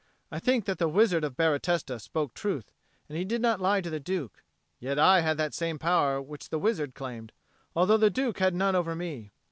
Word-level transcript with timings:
I 0.31 0.39
think 0.39 0.65
that 0.65 0.79
the 0.79 0.87
Wizard 0.89 1.23
of 1.23 1.37
Baratesta 1.37 1.99
spoke 1.99 2.33
truth, 2.33 2.71
and 3.07 3.29
did 3.29 3.39
not 3.39 3.61
lie 3.61 3.81
to 3.81 3.89
the 3.91 3.99
Duke. 3.99 4.43
Yet 4.79 4.97
I 4.97 5.21
had 5.21 5.37
that 5.37 5.53
same 5.53 5.77
power 5.77 6.19
which 6.19 6.49
the 6.49 6.57
wizard 6.57 6.95
claimed, 6.95 7.31
although 7.75 7.97
the 7.97 8.09
Duke 8.09 8.39
had 8.39 8.55
none 8.55 8.75
over 8.75 8.95
me. 8.95 9.31